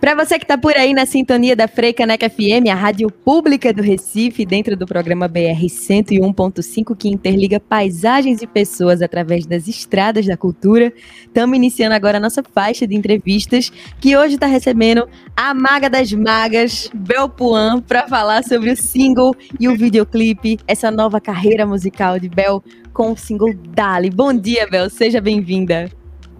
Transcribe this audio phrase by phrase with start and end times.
[0.00, 3.82] Para você que está por aí na sintonia da Freicaneca FM, a rádio pública do
[3.82, 10.36] Recife, dentro do programa BR 101.5, que interliga paisagens e pessoas através das estradas da
[10.36, 10.92] cultura,
[11.26, 16.12] estamos iniciando agora a nossa faixa de entrevistas, que hoje está recebendo a maga das
[16.12, 22.18] magas, Bel Puan, para falar sobre o single e o videoclipe, essa nova carreira musical
[22.20, 22.62] de Bel
[22.92, 24.10] com o single Dali.
[24.10, 25.90] Bom dia, Bel, seja bem-vinda.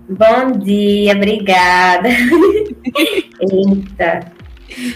[0.08, 2.08] Bom dia, obrigada.
[3.50, 4.32] Eita.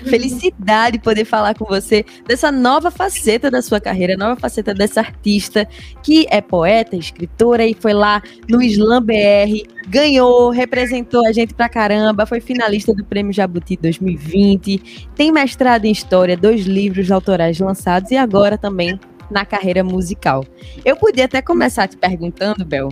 [0.09, 5.67] Felicidade poder falar com você dessa nova faceta da sua carreira, nova faceta dessa artista
[6.03, 11.69] que é poeta, escritora e foi lá no Slam BR, ganhou, representou a gente pra
[11.69, 18.11] caramba, foi finalista do Prêmio Jabuti 2020, tem mestrado em história, dois livros autorais lançados
[18.11, 18.99] e agora também
[19.31, 20.45] na carreira musical.
[20.85, 22.91] Eu podia até começar te perguntando, Bel,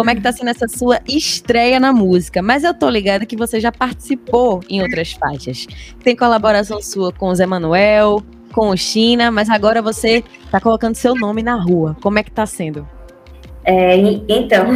[0.00, 2.40] como é que tá sendo essa sua estreia na música.
[2.40, 5.66] Mas eu tô ligada que você já participou em outras faixas.
[6.02, 10.94] Tem colaboração sua com o Zé Manuel, com o China, mas agora você tá colocando
[10.94, 11.94] seu nome na rua.
[12.00, 12.88] Como é que tá sendo?
[13.62, 13.94] É,
[14.26, 14.68] então,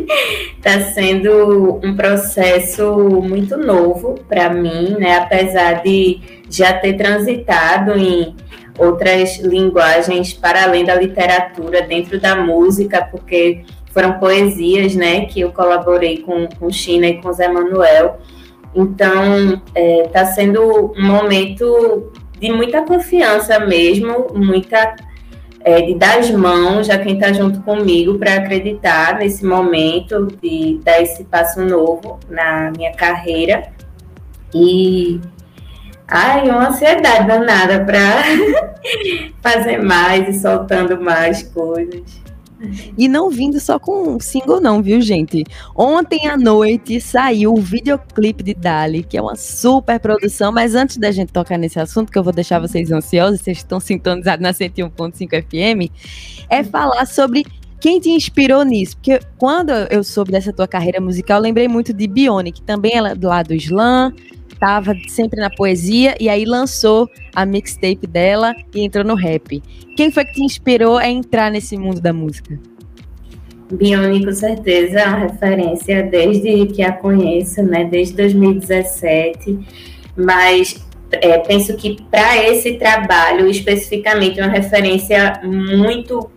[0.62, 5.18] tá sendo um processo muito novo para mim, né?
[5.18, 8.34] Apesar de já ter transitado em
[8.78, 15.52] outras linguagens para além da literatura dentro da música, porque foram poesias, né, que eu
[15.52, 18.18] colaborei com, com China e com Zé Manuel.
[18.74, 24.96] Então, está é, sendo um momento de muita confiança mesmo, muita
[25.64, 30.80] é, de dar as mãos a quem está junto comigo para acreditar nesse momento de
[30.82, 33.70] dar esse passo novo na minha carreira.
[34.54, 35.20] E
[36.08, 38.22] ai, uma ansiedade danada para
[39.40, 42.22] fazer mais e soltando mais coisas.
[42.96, 45.44] E não vindo só com um single, não, viu, gente?
[45.76, 50.52] Ontem à noite saiu o videoclipe de Dali, que é uma super produção.
[50.52, 53.80] Mas antes da gente tocar nesse assunto, que eu vou deixar vocês ansiosos, vocês estão
[53.80, 55.92] sintonizados na 101.5 FM,
[56.48, 57.44] é falar sobre
[57.80, 58.96] quem te inspirou nisso?
[58.96, 62.92] Porque quando eu soube dessa tua carreira musical, eu lembrei muito de Bione, que também
[62.94, 64.12] é lá do slam,
[64.62, 69.60] estava sempre na poesia e aí lançou a mixtape dela e entrou no rap.
[69.96, 72.56] Quem foi que te inspirou a entrar nesse mundo da música?
[73.72, 77.84] Bione, com certeza, é uma referência desde que a conheço, né?
[77.84, 79.58] Desde 2017.
[80.14, 86.30] Mas é, penso que para esse trabalho, especificamente, uma referência muito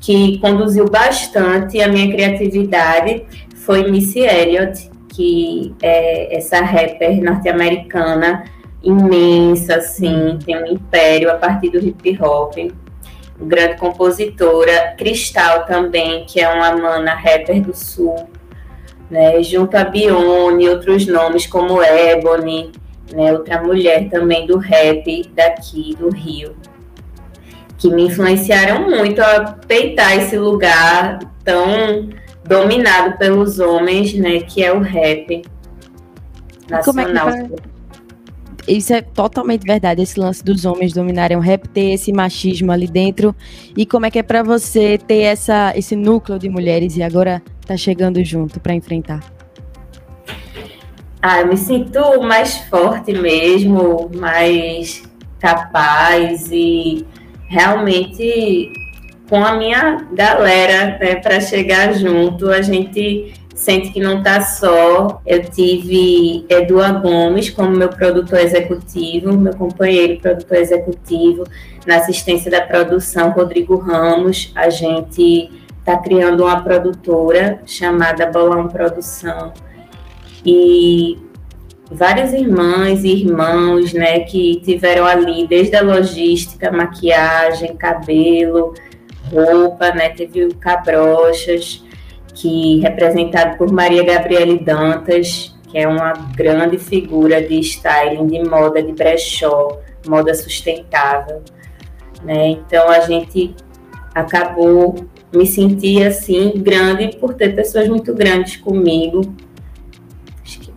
[0.00, 3.24] que conduziu bastante a minha criatividade
[3.56, 8.44] foi Missy Elliott, que é essa rapper norte-americana
[8.80, 12.54] imensa, assim, tem um império a partir do hip hop.
[13.40, 18.28] Grande compositora, Cristal também, que é uma mana rapper do sul,
[19.10, 19.42] né?
[19.42, 22.70] Junto a Bione, outros nomes como Ebony,
[23.12, 23.32] né?
[23.32, 26.54] Outra mulher também do rap daqui do Rio,
[27.76, 32.08] que me influenciaram muito a peitar esse lugar tão
[32.48, 35.42] dominado pelos homens, né, que é o rap
[36.68, 37.28] nacional.
[37.28, 37.48] É
[38.66, 42.86] Isso é totalmente verdade, esse lance dos homens dominarem o rap, ter esse machismo ali
[42.86, 43.36] dentro.
[43.76, 47.42] E como é que é para você ter essa, esse núcleo de mulheres e agora
[47.66, 49.20] tá chegando junto para enfrentar?
[51.20, 55.02] Ah, eu me sinto mais forte mesmo, mais
[55.40, 57.04] capaz e
[57.48, 58.72] realmente
[59.28, 62.50] com a minha galera né, para chegar junto.
[62.50, 65.20] A gente sente que não está só.
[65.26, 71.44] Eu tive Eduardo Gomes como meu produtor executivo, meu companheiro produtor executivo,
[71.86, 74.52] na assistência da produção, Rodrigo Ramos.
[74.54, 79.52] A gente está criando uma produtora chamada Bolão Produção.
[80.44, 81.18] E
[81.90, 88.74] várias irmãs e irmãos, né, que tiveram ali desde a logística, maquiagem, cabelo,
[89.32, 90.10] roupa, né?
[90.10, 91.84] Teve o Cabrochas,
[92.34, 98.82] que representado por Maria Gabriele Dantas, que é uma grande figura de styling, de moda
[98.82, 101.42] de brechó, moda sustentável,
[102.22, 102.48] né?
[102.48, 103.54] Então a gente
[104.14, 109.20] acabou me sentir assim grande por ter pessoas muito grandes comigo.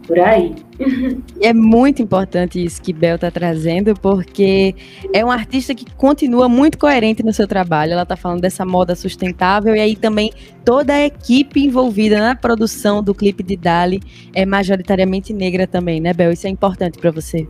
[0.08, 0.56] Por aí.
[1.40, 4.76] É muito importante isso que Bel está trazendo, porque
[5.14, 7.94] é uma artista que continua muito coerente no seu trabalho.
[7.94, 10.32] Ela está falando dessa moda sustentável e aí também
[10.66, 14.02] toda a equipe envolvida na produção do clipe de Dali
[14.34, 16.32] é majoritariamente negra também, né, Bel?
[16.32, 17.48] Isso é importante para você?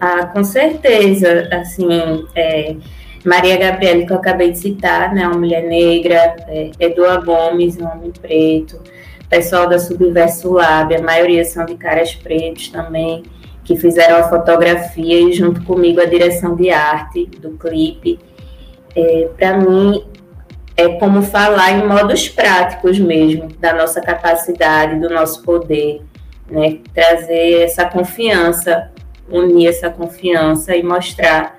[0.00, 1.48] Ah, com certeza.
[1.52, 1.88] Assim,
[2.34, 2.74] é,
[3.24, 7.86] Maria Gabriela, que eu acabei de citar, né, uma mulher negra, é, Eduardo Gomes, um
[7.86, 8.80] homem preto
[9.34, 13.24] pessoal da Subverso Lab, a maioria são de caras pretos também,
[13.64, 18.20] que fizeram a fotografia e junto comigo a direção de arte do clipe.
[18.94, 20.04] É, Para mim,
[20.76, 26.00] é como falar em modos práticos mesmo, da nossa capacidade, do nosso poder,
[26.48, 26.78] né?
[26.94, 28.92] Trazer essa confiança,
[29.28, 31.58] unir essa confiança e mostrar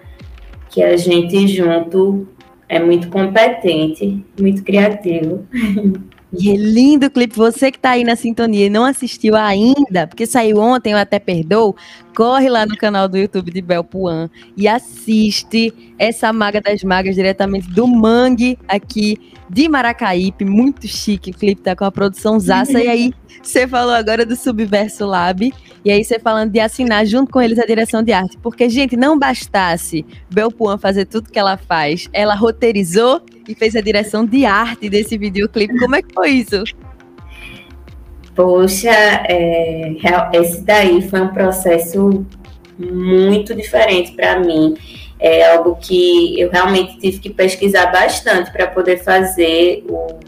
[0.69, 2.25] que a gente junto
[2.69, 5.45] é muito competente, muito criativo.
[6.39, 7.35] E é lindo clipe.
[7.35, 11.19] Você que está aí na sintonia e não assistiu ainda, porque saiu ontem, eu até
[11.19, 11.75] perdoo,
[12.15, 17.69] corre lá no canal do YouTube de Belpuan e assiste essa Maga das Magas diretamente
[17.69, 19.17] do Mangue aqui
[19.49, 20.45] de Maracaípe.
[20.45, 21.31] Muito chique.
[21.31, 22.81] O clipe tá com a produção Zaça.
[22.81, 25.53] e aí, você falou agora do Subverso Lab.
[25.83, 28.37] E aí, você falando de assinar junto com eles a direção de arte.
[28.37, 33.81] Porque, gente, não bastasse Belpuan fazer tudo que ela faz, ela roteirizou e fez a
[33.81, 35.77] direção de arte desse videoclipe.
[35.77, 36.63] Como é que foi isso?
[38.36, 39.95] Poxa, é,
[40.33, 42.25] esse daí foi um processo
[42.77, 44.75] muito diferente para mim.
[45.19, 50.19] É algo que eu realmente tive que pesquisar bastante para poder fazer o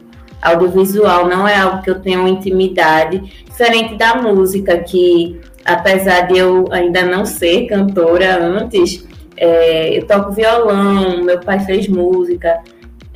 [0.42, 1.28] audiovisual.
[1.28, 7.04] Não é algo que eu tenho intimidade, diferente da música, que apesar de eu ainda
[7.04, 9.06] não ser cantora antes,
[9.36, 12.62] é, eu toco violão, meu pai fez música.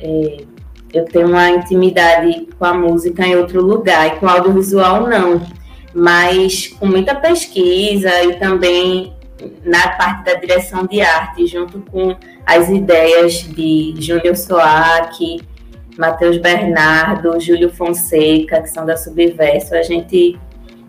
[0.02, 0.44] É,
[0.92, 5.40] eu tenho uma intimidade com a música em outro lugar, e com o audiovisual não.
[5.94, 9.12] Mas com muita pesquisa e também
[9.64, 12.16] na parte da direção de arte, junto com
[12.46, 15.40] as ideias de Júlio Soac,
[15.98, 20.38] Matheus Bernardo, Júlio Fonseca, que são da Subverso, a gente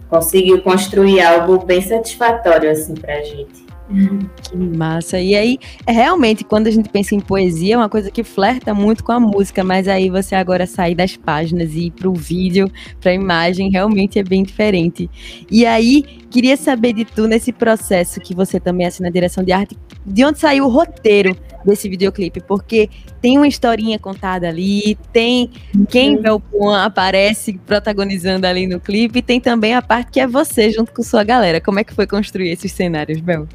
[0.10, 3.66] conseguiu construir algo bem satisfatório assim para a gente.
[3.90, 5.20] Que massa.
[5.20, 8.74] E aí, é realmente, quando a gente pensa em poesia, é uma coisa que flerta
[8.74, 12.14] muito com a música, mas aí você agora sair das páginas e ir para o
[12.14, 12.72] vídeo,
[13.02, 15.10] para a imagem, realmente é bem diferente.
[15.52, 19.52] E aí, queria saber de tu, nesse processo que você também assina a direção de
[19.52, 22.42] arte, de onde saiu o roteiro desse videoclipe?
[22.42, 22.90] Porque
[23.22, 25.52] tem uma historinha contada ali, tem
[25.90, 30.72] quem Belpuan aparece protagonizando ali no clipe, e tem também a parte que é você
[30.72, 31.62] junto com sua galera.
[31.62, 33.48] Como é que foi construir esses cenários, Bel?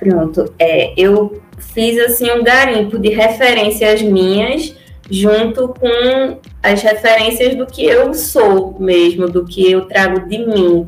[0.00, 4.74] Pronto, é, eu fiz assim um garimpo de referências minhas
[5.10, 10.86] junto com as referências do que eu sou mesmo, do que eu trago de mim,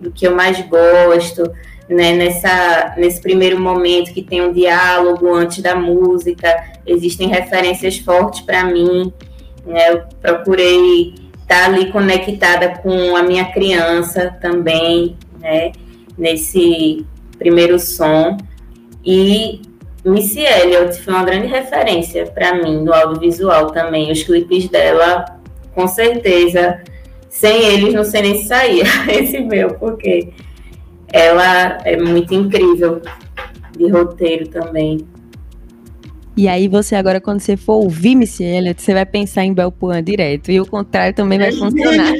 [0.00, 1.42] do que eu mais gosto,
[1.88, 2.12] né?
[2.12, 6.48] Nessa, nesse primeiro momento que tem um diálogo antes da música,
[6.86, 9.12] existem referências fortes para mim,
[9.66, 9.90] né?
[9.90, 15.72] Eu procurei estar tá ali conectada com a minha criança também, né?
[16.16, 17.04] Nesse
[17.38, 18.38] primeiro som.
[19.04, 19.60] E
[20.04, 24.10] Missy Elliott foi uma grande referência para mim no audiovisual também.
[24.10, 25.24] Os clipes dela,
[25.74, 26.82] com certeza,
[27.28, 30.30] sem eles não sei nem se saía esse meu, porque
[31.12, 33.00] ela é muito incrível
[33.76, 35.06] de roteiro também.
[36.36, 40.02] E aí você agora, quando você for ouvir Missy Elliott, você vai pensar em Belpuan
[40.02, 40.50] direto.
[40.50, 42.12] E o contrário também vai funcionar.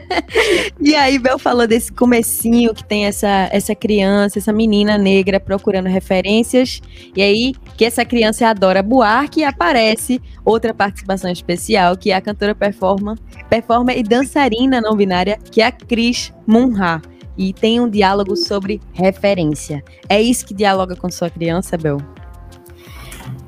[0.80, 5.86] e aí Bel falou desse comecinho que tem essa, essa criança, essa menina negra procurando
[5.86, 6.80] referências.
[7.14, 12.22] E aí que essa criança adora Buarque e aparece outra participação especial, que é a
[12.22, 13.18] cantora performa,
[13.50, 17.02] performer e dançarina não binária, que é a Cris Munha.
[17.36, 19.82] E tem um diálogo sobre referência.
[20.08, 21.98] É isso que dialoga com sua criança, Bel?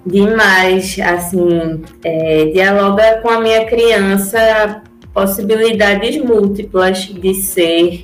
[0.06, 4.82] Demais, assim, é, dialoga com a minha criança
[5.14, 8.02] possibilidades múltiplas de ser.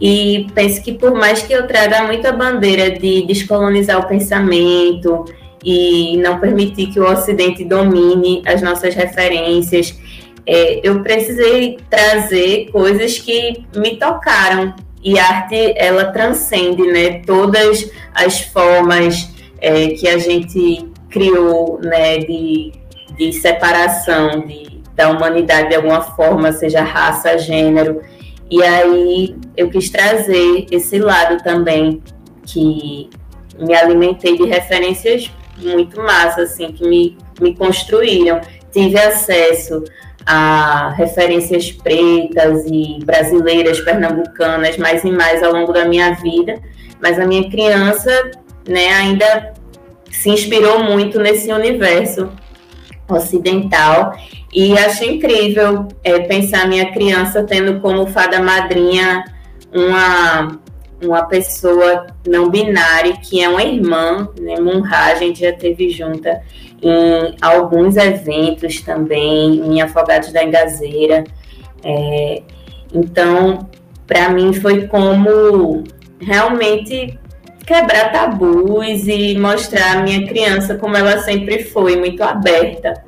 [0.00, 5.24] E penso que por mais que eu traga muita bandeira de descolonizar o pensamento
[5.62, 9.98] e não permitir que o Ocidente domine as nossas referências,
[10.46, 14.74] é, eu precisei trazer coisas que me tocaram.
[15.02, 19.28] E a arte ela transcende, né, todas as formas
[19.60, 22.72] é, que a gente criou né, de,
[23.16, 28.02] de separação de, da humanidade de alguma forma, seja raça, gênero.
[28.50, 32.02] E aí eu quis trazer esse lado também,
[32.44, 33.08] que
[33.56, 38.40] me alimentei de referências muito massas, assim, que me, me construíram.
[38.72, 39.84] Tive acesso
[40.26, 46.60] a referências pretas e brasileiras, pernambucanas, mais e mais ao longo da minha vida,
[47.00, 48.32] mas a minha criança
[48.68, 49.54] né, ainda
[50.24, 52.30] se inspirou muito nesse universo
[53.06, 54.16] ocidental
[54.50, 59.22] e acho incrível é, pensar minha criança tendo como fada madrinha
[59.70, 60.58] uma
[61.02, 66.40] uma pessoa não binária que é uma irmã, né, Munha, a gente já teve junta
[66.80, 71.24] em alguns eventos também, em Afogados da Engazeira.
[71.82, 72.42] É,
[72.94, 73.68] Então,
[74.06, 75.84] para mim foi como
[76.18, 77.18] realmente
[77.66, 83.02] quebrar tabus e mostrar a minha criança como ela sempre foi, muito aberta.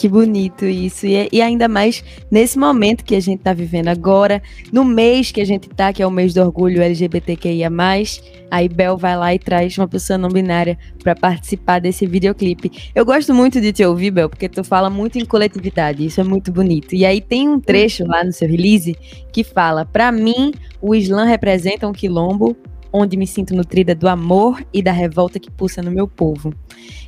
[0.00, 1.06] Que bonito isso.
[1.06, 4.42] E, e, ainda mais nesse momento que a gente está vivendo agora,
[4.72, 7.70] no mês que a gente está, que é o mês do orgulho LGBTQIA.
[8.50, 12.90] Aí Bel vai lá e traz uma pessoa não binária para participar desse videoclipe.
[12.94, 16.06] Eu gosto muito de te ouvir, Bel, porque tu fala muito em coletividade.
[16.06, 16.94] Isso é muito bonito.
[16.94, 18.96] E aí tem um trecho lá no seu release
[19.30, 22.56] que fala: para mim, o Islã representa um quilombo
[22.92, 26.54] onde me sinto nutrida do amor e da revolta que pulsa no meu povo.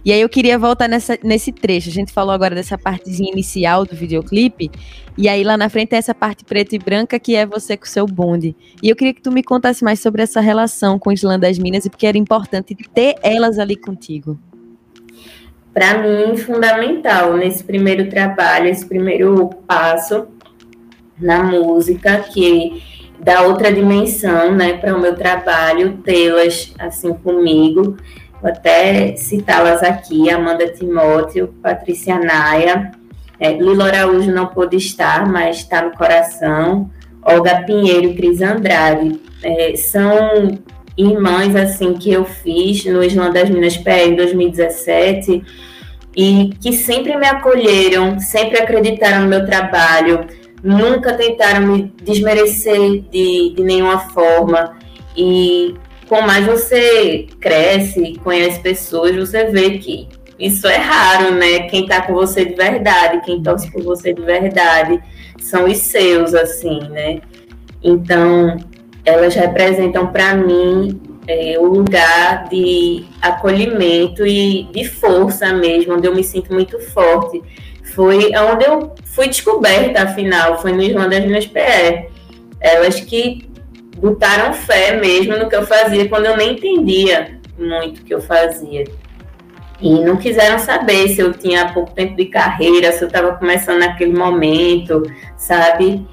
[0.04, 1.88] E aí eu queria voltar nessa, nesse trecho.
[1.88, 4.70] A gente falou agora dessa partezinha inicial do videoclipe,
[5.16, 7.86] e aí lá na frente tem essa parte preta e branca que é você com
[7.86, 8.56] seu bonde.
[8.82, 11.58] E eu queria que tu me contasse mais sobre essa relação com o Islã das
[11.58, 14.38] Minas e porque era importante ter elas ali contigo.
[15.72, 20.26] Para mim, fundamental nesse primeiro trabalho, esse primeiro passo
[21.18, 22.82] na música, que
[23.22, 27.96] dá outra dimensão, né, para o meu trabalho, tê-las assim comigo.
[28.40, 32.90] Vou até citá-las aqui: Amanda Timóteo, Patrícia Naia,
[33.38, 36.90] é, Lila Araújo não pôde estar, mas está no coração.
[37.24, 39.20] Olga Pinheiro Cris Andrade.
[39.44, 40.58] É, são
[40.96, 45.42] irmãs assim que eu fiz no Islã das Minas Pé em 2017
[46.16, 50.26] e que sempre me acolheram, sempre acreditaram no meu trabalho
[50.62, 54.76] nunca tentaram me desmerecer de, de nenhuma forma.
[55.16, 55.74] E
[56.08, 61.60] com mais você cresce, conhece pessoas, você vê que isso é raro, né?
[61.68, 65.02] Quem tá com você de verdade, quem torce por você de verdade,
[65.38, 67.20] são os seus, assim, né?
[67.82, 68.56] Então,
[69.04, 76.14] elas representam para mim é, o lugar de acolhimento e de força mesmo, onde eu
[76.14, 77.42] me sinto muito forte
[77.82, 82.06] foi onde eu fui descoberta, afinal, foi no Islã das Minas PR.
[82.60, 83.48] Elas que
[83.98, 88.20] botaram fé mesmo no que eu fazia quando eu nem entendia muito o que eu
[88.20, 88.84] fazia.
[89.80, 93.80] E não quiseram saber se eu tinha pouco tempo de carreira, se eu estava começando
[93.80, 95.02] naquele momento,
[95.36, 96.06] sabe?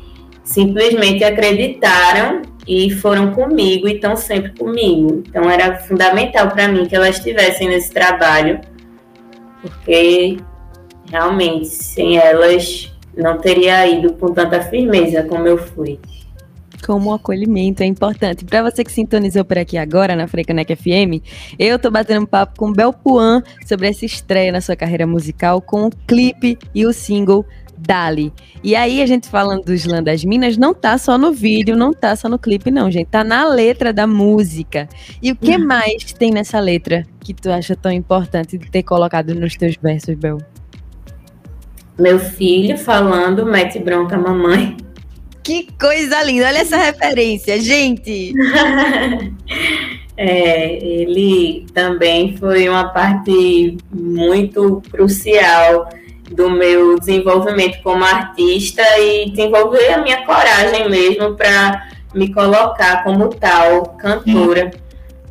[0.44, 5.24] Simplesmente acreditaram e foram comigo e estão sempre comigo.
[5.28, 8.60] Então era fundamental para mim que elas estivessem nesse trabalho,
[9.62, 10.38] porque
[11.10, 16.00] realmente, sem elas, não teria ido com tanta firmeza como eu fui.
[16.86, 18.46] Como o acolhimento é importante.
[18.46, 21.22] Para você que sintonizou por aqui agora na Frecanec FM,
[21.58, 25.62] eu tô batendo um papo com Bel Puan sobre essa estreia na sua carreira musical
[25.62, 27.46] com o clipe e o single
[27.78, 28.34] Dali.
[28.62, 31.94] E aí, a gente falando do Islã das Minas, não tá só no vídeo, não
[31.94, 33.08] tá só no clipe, não, gente.
[33.08, 34.88] Tá na letra da música.
[35.22, 35.64] E o que uhum.
[35.66, 40.16] mais tem nessa letra que tu acha tão importante de ter colocado nos teus versos,
[40.16, 40.40] Bel?
[42.00, 44.78] Meu filho falando mete bronca mamãe.
[45.44, 48.34] Que coisa linda, olha essa referência, gente.
[50.16, 55.90] é, ele também foi uma parte muito crucial
[56.30, 63.30] do meu desenvolvimento como artista e desenvolver a minha coragem mesmo para me colocar como
[63.30, 64.72] tal cantora.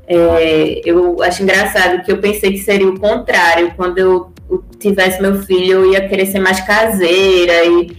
[0.07, 3.73] É, eu acho engraçado que eu pensei que seria o contrário.
[3.77, 4.33] Quando eu
[4.79, 7.97] tivesse meu filho, eu ia querer ser mais caseira e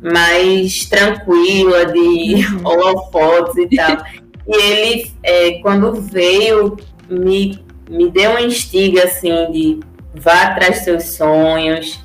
[0.00, 2.60] mais tranquila, de uhum.
[2.64, 3.98] holofotes e tal.
[4.46, 6.76] e ele, é, quando veio,
[7.08, 7.58] me,
[7.90, 9.80] me deu uma instiga assim de
[10.14, 12.00] vá atrás dos seus sonhos,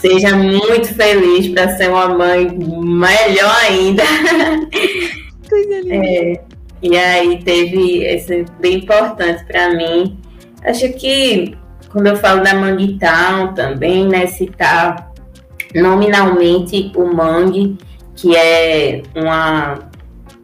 [0.00, 4.02] seja muito feliz para ser uma mãe melhor ainda.
[5.48, 6.06] Coisa linda.
[6.06, 6.40] É,
[6.82, 10.18] e aí teve esse bem importante para mim.
[10.64, 11.56] Acho que
[11.94, 15.12] quando eu falo da Mangue Town também, né, citar
[15.72, 17.78] nominalmente o mangue,
[18.16, 19.78] que é uma,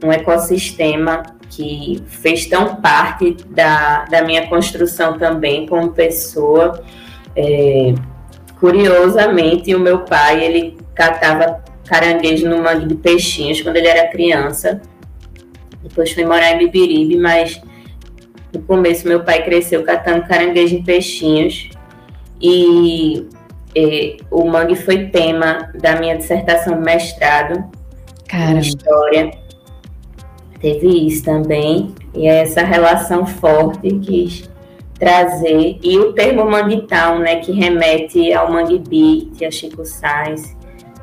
[0.04, 6.84] um ecossistema que fez tão parte da, da minha construção também como pessoa.
[7.34, 7.94] É,
[8.60, 14.80] curiosamente, o meu pai, ele catava caranguejo no mangue de peixinhos quando ele era criança.
[15.82, 17.60] Depois foi morar em Bibiribe, mas
[18.52, 21.70] no começo, meu pai cresceu catando caranguejo em peixinhos
[22.40, 23.26] e
[23.74, 27.64] é, o mangue foi tema da minha dissertação de mestrado
[28.28, 28.58] Caramba.
[28.58, 29.30] em História.
[30.60, 31.94] Teve isso também.
[32.14, 34.44] E é essa relação forte que
[34.98, 35.78] trazer.
[35.82, 40.54] E o termo Mangue Town, né, que remete ao Mangue Beat, a Chico Sainz,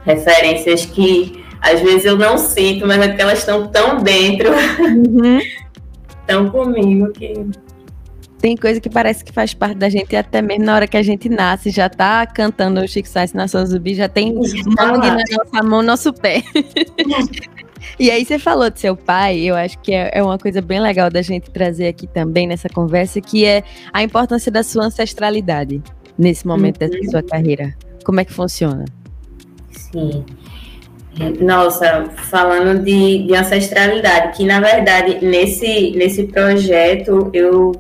[0.06, 5.40] referências que às vezes eu não sinto, mas é que elas estão tão dentro uhum
[6.28, 7.34] estão comigo que
[8.40, 11.02] tem coisa que parece que faz parte da gente, até mesmo na hora que a
[11.02, 15.64] gente nasce, já tá cantando o Chico Sainz Nação Zumbi, já tem mangue na nossa
[15.64, 16.44] mão, nosso pé.
[18.00, 20.80] e aí você falou de seu pai, eu acho que é, é uma coisa bem
[20.80, 25.82] legal da gente trazer aqui também nessa conversa, que é a importância da sua ancestralidade
[26.16, 26.90] nesse momento uhum.
[26.90, 27.76] da sua carreira.
[28.06, 28.86] Como é que funciona?
[29.72, 30.24] Sim.
[31.40, 37.72] Nossa, falando de, de, ancestralidade, que na verdade nesse, nesse projeto eu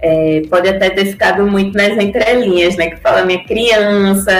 [0.00, 2.90] é, pode até ter ficado muito nas entrelinhas, né?
[2.90, 4.32] Que fala minha criança,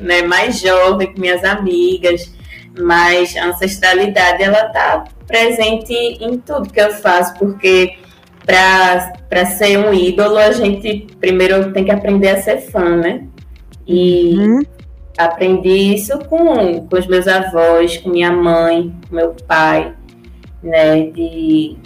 [0.00, 2.32] né, mais jovem, com minhas amigas,
[2.78, 7.96] mas a ancestralidade ela tá presente em tudo que eu faço, porque
[8.44, 13.22] para ser um ídolo a gente primeiro tem que aprender a ser fã, né?
[13.86, 14.62] E uhum.
[15.16, 19.94] Aprendi isso com, com os meus avós, com minha mãe, com meu pai,
[20.62, 21.06] né?
[21.10, 21.76] De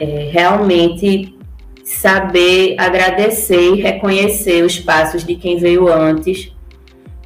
[0.00, 1.36] é, realmente
[1.84, 6.52] saber agradecer e reconhecer os passos de quem veio antes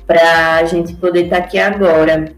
[0.06, 2.32] para a gente poder estar tá aqui agora.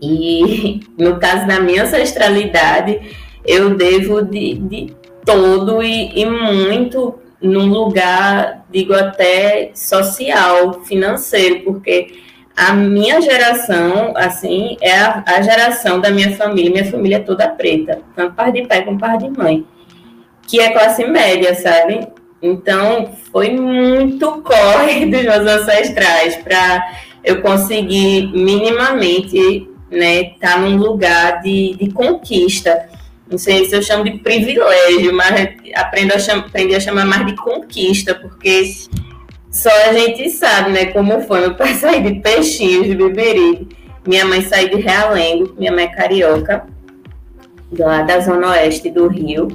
[0.00, 3.00] E no caso da minha ancestralidade,
[3.44, 4.92] eu devo de, de
[5.24, 12.20] todo e, e muito num lugar, digo até social, financeiro, porque
[12.56, 16.70] a minha geração, assim, é a, a, geração da minha família.
[16.70, 19.64] Minha família é toda preta, tanto par de pai como par de mãe
[20.48, 22.08] que é classe média, sabe?
[22.42, 26.90] Então, foi muito corre dos meus ancestrais para
[27.22, 32.88] eu conseguir minimamente né, estar tá num lugar de, de conquista.
[33.30, 37.26] Não sei se eu chamo de privilégio, mas aprendo a cham, aprendi a chamar mais
[37.26, 38.64] de conquista, porque
[39.50, 41.40] só a gente sabe né, como foi.
[41.40, 43.68] Meu pai saiu de Peixinhos, de Beberibe.
[44.06, 46.66] Minha mãe saiu de Realengo, minha mãe é carioca,
[47.78, 49.48] lá da zona oeste do Rio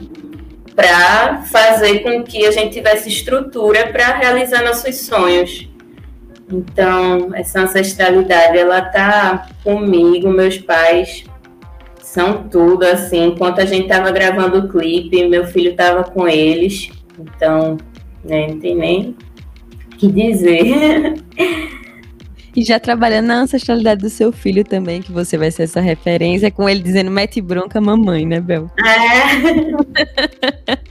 [0.75, 5.69] para fazer com que a gente tivesse estrutura para realizar nossos sonhos.
[6.51, 11.23] Então, essa ancestralidade, ela tá comigo, meus pais
[12.13, 16.91] são tudo, assim, enquanto a gente tava gravando o clipe, meu filho tava com eles,
[17.17, 17.75] então,
[18.23, 19.15] né, não tem nem
[19.91, 21.15] o que dizer.
[22.55, 26.51] E já trabalhando na ancestralidade do seu filho também, que você vai ser essa referência,
[26.51, 28.69] com ele dizendo mete bronca mamãe, né, Bel?
[28.77, 29.73] É.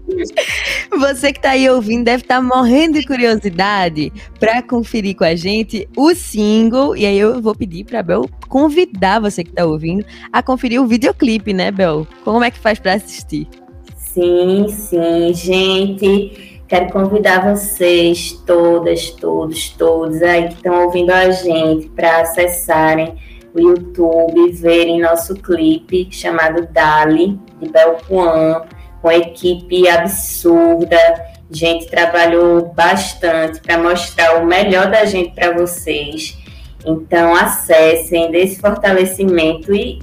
[0.98, 5.34] você que tá aí ouvindo deve estar tá morrendo de curiosidade para conferir com a
[5.34, 6.96] gente o single.
[6.96, 10.86] E aí eu vou pedir pra Bel convidar você que tá ouvindo a conferir o
[10.86, 12.06] videoclipe, né, Bel?
[12.24, 13.48] Como é que faz para assistir?
[13.96, 16.60] Sim, sim, gente.
[16.68, 23.14] Quero convidar vocês, todas, todos, todos aí que estão ouvindo a gente, para acessarem
[23.54, 28.62] o YouTube, verem nosso clipe chamado Dali, de Belpuan,
[29.02, 30.96] com equipe absurda.
[30.96, 36.38] A gente trabalhou bastante para mostrar o melhor da gente para vocês.
[36.86, 40.00] Então, acessem, desse fortalecimento e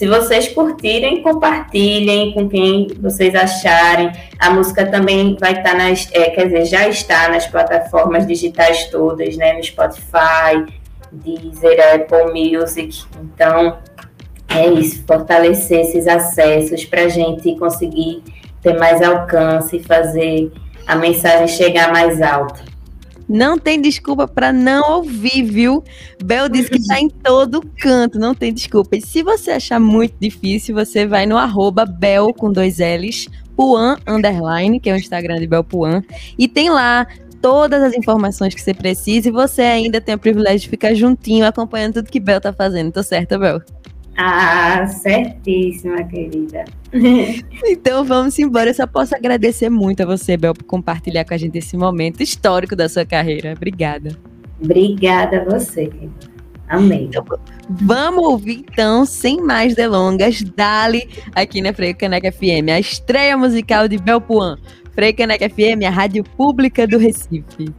[0.00, 4.10] se vocês curtirem, compartilhem com quem vocês acharem.
[4.38, 9.36] A música também vai estar nas, é, quer dizer, já está nas plataformas digitais todas,
[9.36, 9.52] né?
[9.52, 10.64] No Spotify,
[11.12, 13.04] Deezer, Apple Music.
[13.20, 13.78] Então,
[14.50, 18.22] é isso, fortalecer esses acessos para a gente conseguir
[18.60, 20.52] ter mais alcance e fazer
[20.86, 22.70] a mensagem chegar mais alto.
[23.28, 25.84] Não tem desculpa para não ouvir, viu?
[26.22, 28.96] Bel disse que tá em todo canto, não tem desculpa.
[28.96, 33.98] E se você achar muito difícil, você vai no arroba Bel com dois L's, Puan
[34.04, 36.02] Underline, que é o Instagram de Bel Puan,
[36.36, 37.06] e tem lá
[37.40, 41.46] todas as informações que você precisa e você ainda tem o privilégio de ficar juntinho
[41.46, 42.92] acompanhando tudo que Bel tá fazendo.
[42.92, 43.62] Tô certa, Bel?
[44.22, 46.66] Ah, certíssima, querida.
[47.64, 48.68] então vamos embora.
[48.68, 52.22] Eu só posso agradecer muito a você, Bel, por compartilhar com a gente esse momento
[52.22, 53.54] histórico da sua carreira.
[53.56, 54.14] Obrigada.
[54.62, 56.12] Obrigada a você, querida.
[56.68, 57.06] Amém.
[57.08, 57.24] Então,
[57.70, 63.88] vamos ouvir então, sem mais delongas, Dali aqui na Freio Caneca FM, a estreia musical
[63.88, 64.58] de Belpuan.
[64.92, 67.72] Freio Caneca FM, a rádio pública do Recife.